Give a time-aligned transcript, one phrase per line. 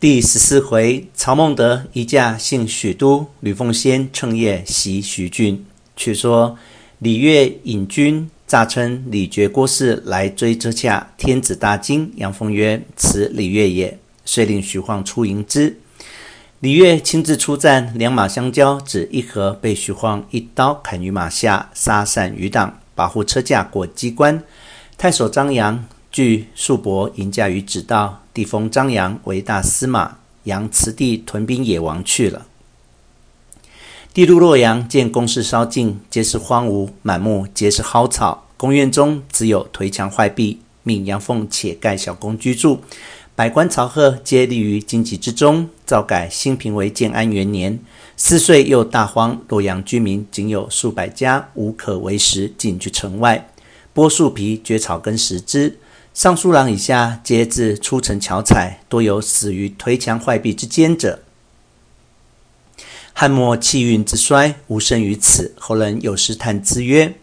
[0.00, 5.66] 第十四回，曹孟德一驾幸许都，吕奉先乘夜袭徐郡。
[5.96, 6.56] 却说
[7.00, 12.12] 李乐引军，诈称李傕郭汜来追车驾，天子大惊。
[12.14, 15.76] 杨奉曰：“此李乐也。”遂令徐晃出迎之。
[16.60, 24.40] 李乐亲自出战，两马相交，只一合，被徐晃一刀砍于马下，杀散余党，保护车驾过机关。
[24.96, 30.18] 太守张杨据数帛迎驾于直道，帝封张杨为大司马。
[30.44, 32.46] 杨辞帝屯兵野王去了。
[34.14, 38.46] 帝入洛阳，见宫室烧尽，皆是荒芜，满目皆是蒿草。
[38.56, 42.80] 宫院中只有颓墙坏壁，命杨凤且盖小宫居住。
[43.34, 45.68] 百官朝贺，皆立于荆棘之中。
[45.86, 47.78] 诏改兴平为建安元年。
[48.16, 53.50] 四岁又大荒，洛阳居民仅有数百家，无可为食，尽居城外。
[53.94, 55.78] 剥树皮，掘草根食之。
[56.18, 61.20] 尚书郎以下，皆自出城巧采，多有死于颓墙坏壁之间者。
[63.12, 65.54] 汉末气运之衰，无甚于此。
[65.56, 67.14] 后人有诗叹之曰：“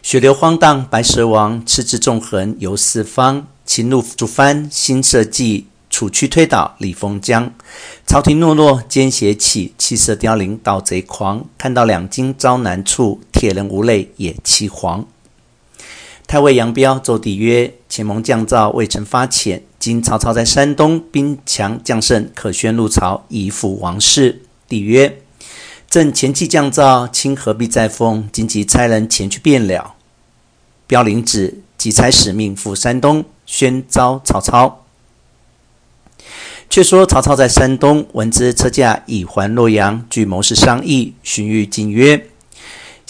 [0.00, 3.48] 血流荒荡白蛇王，赤之纵横游四方。
[3.66, 7.52] 秦怒竹幡新社稷，楚驱推倒李丰疆。
[8.06, 11.44] 朝廷懦弱奸邪起，气色凋零盗贼狂。
[11.58, 15.06] 看到两京遭难处，铁人无泪也凄惶。”
[16.30, 19.62] 太尉杨彪奏帝曰：“前蒙将诏，未曾发遣。
[19.80, 25.22] 今曹操在山东，兵强将胜，可宣入朝，以辅王室。”帝曰
[25.90, 28.28] ：“朕前期将诏，卿何必再奉？
[28.32, 29.94] 今即差人前去便了。”
[30.86, 34.84] 彪领旨，即差使命赴山东，宣召曹操。
[36.68, 42.29] 却说曹操在山东，闻知车驾已还洛阳，据谋士商议，荀彧进曰。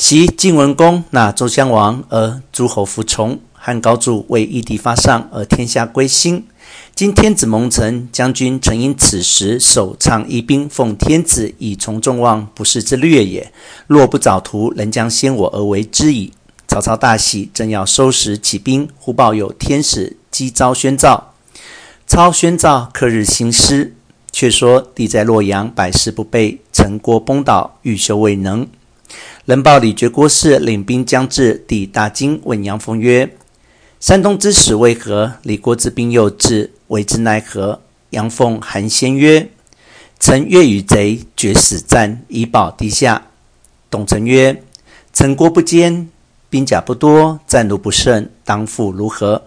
[0.01, 6.47] 昔晋文公纳周襄王而诸侯服从，汉高祖为义帝发丧而天下归心。
[6.95, 13.53] 今天子蒙尘，将军曾因此时首倡义兵，奉天子以从众望，不是之略也。
[13.87, 16.33] 若不早图，人将先我而为之矣。
[16.67, 21.35] 曹操大喜，正要收拾起兵，忽报有天使击招宣诏。
[22.07, 23.95] 操宣诏，刻日兴师。
[24.33, 28.67] 却说帝在洛阳，百事不备，城郭崩倒，欲修未能。
[29.47, 33.37] 人报李傕郭汜领兵将至，帝大惊，问杨奉曰
[33.99, 35.33] ：“山东之使为何？
[35.43, 37.81] 李郭之兵又至，为之奈何？”
[38.11, 39.49] 杨奉韩先曰
[40.21, 43.23] ：“臣愿与贼决死战，以保地下。”
[43.89, 44.63] 董承曰
[45.15, 46.11] ：“臣郭不坚，
[46.51, 49.43] 兵甲不多，战路不顺，当复如何？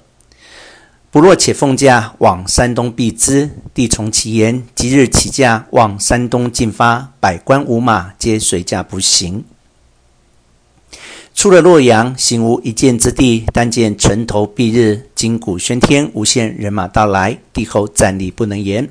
[1.12, 9.46] 不若且奉驾往山东避之。”帝从其言，即日起驾往山东进发，百官五马皆随驾步行。
[11.33, 17.38] 出了洛阳，行无一见之地，但见城头蔽日，金鼓喧天，无限人马到来。
[17.51, 18.88] 帝后战栗不能言。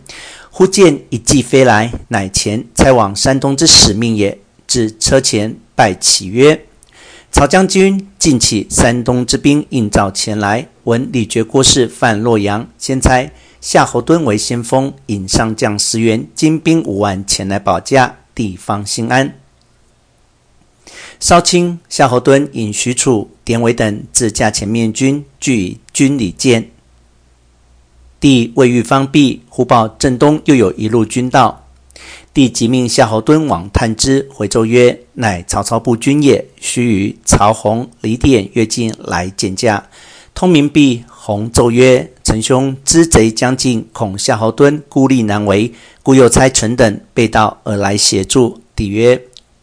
[0.50, 4.38] 忽见一骑飞来，乃前差往山东之使命也。
[4.66, 6.64] 至车前拜启曰
[7.30, 13.30] ：“曹将军，近起山东之兵应召前来，闻李傕郭汜犯洛阳，先差
[13.60, 19.34] 夏侯惇为先锋，引上将十员，精兵五万前来保驾，帝方心安。”
[21.22, 26.72] 稍顷，夏侯惇引许褚、典韦等自驾前面军，俱以军礼见。
[28.19, 31.65] 帝未遇方毕，忽报阵东又有一路军到。
[32.34, 39.87] 帝即命夏侯惇往探之，回奏曰：“乃曹操部军也。”须臾，曹洪、李典跃进来见驾。
[40.34, 45.72] 通明毕，洪奏曰：“臣兄知贼将近，恐夏侯惇孤立难为，
[46.03, 49.22] 故又差臣等背道而来协助。”帝曰。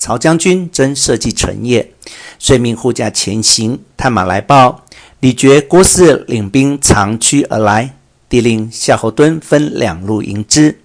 [0.09, 1.92] 曹将军真社稷臣也，
[2.40, 3.80] 遂命护驾前行。
[3.96, 4.84] 探马来报，
[5.20, 7.94] 李傕郭汜领兵长驱而来。
[8.28, 10.80] 帝令夏侯惇分两路迎之。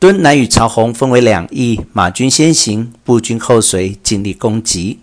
[0.00, 5.00] 惇乃与曹洪分为两翼，马军先行，步军后随，尽力攻击。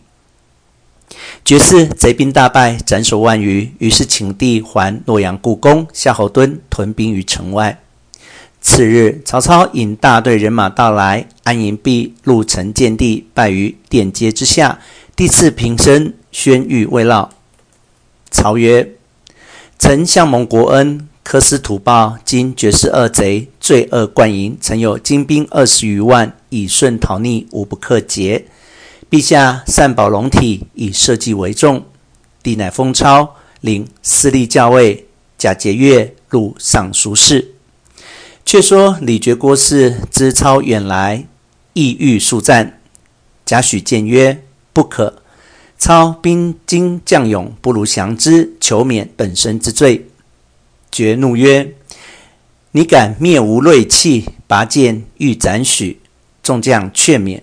[1.45, 3.71] 爵士贼兵大败，斩首万余。
[3.77, 5.85] 于是请帝还洛阳故宫。
[5.93, 7.82] 夏侯惇屯兵于城外。
[8.63, 14.79] 次日，曹操引大队人马到来，安营毕，入城见帝，拜于殿阶之下。
[15.17, 17.29] 帝赐平身，宣谕慰劳。
[18.31, 18.95] 曹曰
[19.77, 28.45] ：“臣向蒙国恩，科斯土豹，今绝世恶贼，罪恶贯盈，曾有精兵二十余万，以顺讨逆，无不克节。
[29.11, 31.83] 陛下善保龙体，以社稷为重。
[32.41, 35.05] 帝乃封超领司隶校尉，
[35.37, 37.49] 假节钺入尚书事。”
[38.53, 41.25] 却说李傕郭汜知操远来，
[41.73, 42.79] 意欲速战。
[43.43, 45.23] 贾诩谏曰：“不可。
[45.79, 50.07] 操兵精将勇，不如降之，求免本身之罪。”
[50.93, 51.73] 傕怒曰
[52.73, 55.99] ：“你敢灭吾锐气，拔剑欲斩许？
[56.43, 57.41] 众将劝免，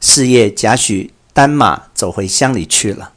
[0.00, 3.10] 是夜贾诩单马走回乡里去了。